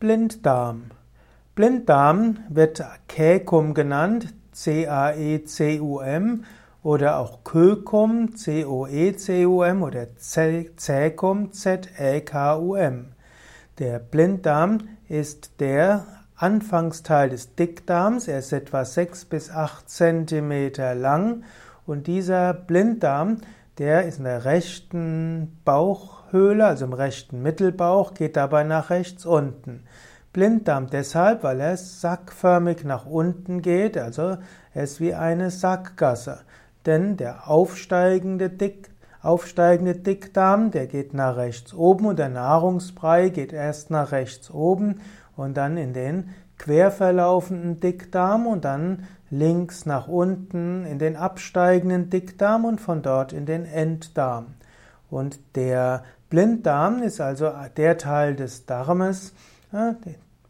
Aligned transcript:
Blinddarm. 0.00 0.84
Blinddarm 1.54 2.38
wird 2.48 2.82
Caecum 3.06 3.74
genannt, 3.74 4.32
C-A-E-C-U-M 4.52 6.44
oder 6.82 7.18
auch 7.18 7.44
Coecum, 7.44 8.34
C-O-E-C-U-M 8.34 9.82
oder 9.82 10.06
Caecum, 10.06 11.52
Z-E-K-U-M. 11.52 13.08
Der 13.78 13.98
Blinddarm 13.98 14.78
ist 15.10 15.60
der 15.60 16.06
Anfangsteil 16.34 17.28
des 17.28 17.54
Dickdarms. 17.54 18.26
Er 18.26 18.38
ist 18.38 18.54
etwa 18.54 18.86
6 18.86 19.26
bis 19.26 19.50
8 19.50 19.90
Zentimeter 19.90 20.94
lang 20.94 21.44
und 21.84 22.06
dieser 22.06 22.54
Blinddarm, 22.54 23.42
der 23.78 24.04
ist 24.06 24.18
in 24.18 24.24
der 24.24 24.44
rechten 24.44 25.60
Bauchhöhle, 25.64 26.66
also 26.66 26.84
im 26.84 26.92
rechten 26.92 27.42
Mittelbauch, 27.42 28.14
geht 28.14 28.36
dabei 28.36 28.64
nach 28.64 28.90
rechts 28.90 29.24
unten. 29.24 29.84
Blinddarm 30.32 30.88
deshalb, 30.88 31.42
weil 31.42 31.60
er 31.60 31.76
sackförmig 31.76 32.84
nach 32.84 33.06
unten 33.06 33.62
geht, 33.62 33.98
also 33.98 34.36
er 34.72 34.84
ist 34.84 35.00
wie 35.00 35.14
eine 35.14 35.50
Sackgasse. 35.50 36.40
Denn 36.86 37.16
der 37.16 37.48
aufsteigende, 37.48 38.48
Dick, 38.48 38.89
aufsteigende 39.22 39.94
Dickdarm, 39.94 40.70
der 40.70 40.86
geht 40.86 41.14
nach 41.14 41.36
rechts 41.36 41.74
oben 41.74 42.06
und 42.06 42.18
der 42.18 42.28
Nahrungsbrei 42.28 43.28
geht 43.28 43.52
erst 43.52 43.90
nach 43.90 44.12
rechts 44.12 44.50
oben 44.50 45.00
und 45.36 45.56
dann 45.56 45.76
in 45.76 45.92
den 45.92 46.30
quer 46.58 46.90
verlaufenden 46.90 47.80
Dickdarm 47.80 48.46
und 48.46 48.64
dann 48.64 49.04
links 49.30 49.86
nach 49.86 50.08
unten 50.08 50.84
in 50.84 50.98
den 50.98 51.16
absteigenden 51.16 52.10
Dickdarm 52.10 52.64
und 52.64 52.80
von 52.80 53.02
dort 53.02 53.32
in 53.32 53.46
den 53.46 53.64
Enddarm. 53.64 54.54
Und 55.10 55.38
der 55.54 56.04
Blinddarm 56.28 57.02
ist 57.02 57.20
also 57.20 57.50
der 57.76 57.98
Teil 57.98 58.36
des 58.36 58.66
Darmes, 58.66 59.32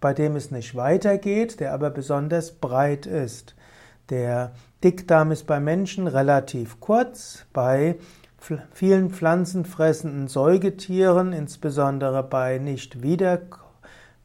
bei 0.01 0.15
dem 0.15 0.37
es 0.37 0.51
nicht 0.51 0.74
weitergeht, 0.74 1.60
der 1.60 1.73
aber 1.73 1.91
besonders 1.91 2.52
breit 2.52 3.07
ist. 3.07 3.54
Der 4.09 4.52
Dickdarm 4.82 5.30
ist 5.30 5.46
bei 5.46 5.60
Menschen 5.60 6.07
relativ 6.07 6.80
kurz, 6.80 7.46
bei 7.52 7.96
vielen 8.73 9.10
pflanzenfressenden 9.10 10.29
Säugetieren, 10.29 11.33
insbesondere 11.33 12.23
bei 12.23 12.59
nicht 12.59 13.02
wieder, 13.02 13.41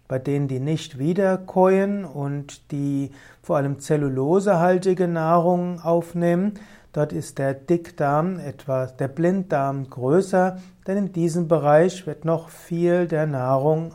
bei 0.07 0.19
denen 0.19 0.47
die 0.47 0.59
nicht 0.59 0.97
wiederkäuen 0.99 2.05
und 2.05 2.71
die 2.71 3.11
vor 3.41 3.57
allem 3.57 3.79
zellulosehaltige 3.79 5.07
Nahrung 5.07 5.79
aufnehmen, 5.81 6.53
dort 6.93 7.11
ist 7.13 7.37
der 7.39 7.53
Dickdarm 7.53 8.39
etwa 8.39 8.85
der 8.85 9.07
Blinddarm 9.07 9.89
größer, 9.89 10.57
denn 10.87 10.97
in 10.97 11.11
diesem 11.11 11.47
Bereich 11.47 12.07
wird 12.07 12.25
noch 12.25 12.49
viel 12.49 13.07
der 13.07 13.27
Nahrung 13.27 13.93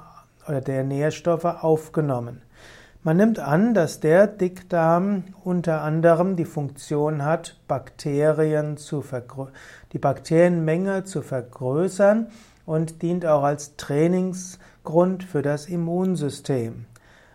oder 0.49 0.61
der 0.61 0.85
Nährstoffe 0.85 1.45
aufgenommen. 1.45 2.43
Man 3.03 3.17
nimmt 3.17 3.39
an, 3.39 3.73
dass 3.73 4.01
der 4.01 4.27
Dickdarm 4.27 5.25
unter 5.43 5.81
anderem 5.81 6.37
die 6.37 6.45
Funktion 6.45 7.25
hat, 7.25 7.57
Bakterien 7.67 8.77
zu 8.77 9.03
die 9.95 9.99
Bakterienmenge 9.99 11.05
zu 11.05 11.23
vergrößern 11.23 12.27
und 12.67 13.01
dient 13.01 13.25
auch 13.25 13.43
als 13.43 13.77
Trainingsgrund 13.77 15.25
für 15.25 15.41
das 15.41 15.65
Immunsystem. 15.65 16.85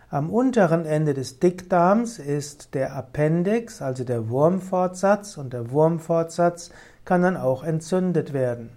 Am 0.08 0.30
unteren 0.30 0.86
Ende 0.86 1.14
des 1.14 1.40
Dickdarms 1.40 2.20
ist 2.20 2.74
der 2.74 2.94
Appendix, 2.94 3.82
also 3.82 4.04
der 4.04 4.28
Wurmfortsatz, 4.28 5.36
und 5.36 5.52
der 5.52 5.72
Wurmfortsatz 5.72 6.70
kann 7.04 7.22
dann 7.22 7.36
auch 7.36 7.64
entzündet 7.64 8.32
werden. 8.32 8.70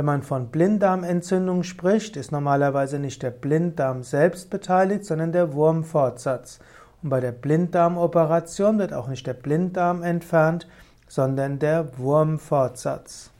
Wenn 0.00 0.06
man 0.06 0.22
von 0.22 0.46
Blinddarmentzündung 0.46 1.62
spricht, 1.62 2.16
ist 2.16 2.32
normalerweise 2.32 2.98
nicht 2.98 3.22
der 3.22 3.32
Blinddarm 3.32 4.02
selbst 4.02 4.48
beteiligt, 4.48 5.04
sondern 5.04 5.30
der 5.30 5.52
Wurmfortsatz. 5.52 6.58
Und 7.02 7.10
bei 7.10 7.20
der 7.20 7.32
Blinddarmoperation 7.32 8.78
wird 8.78 8.94
auch 8.94 9.08
nicht 9.08 9.26
der 9.26 9.34
Blinddarm 9.34 10.02
entfernt, 10.02 10.66
sondern 11.06 11.58
der 11.58 11.98
Wurmfortsatz. 11.98 13.30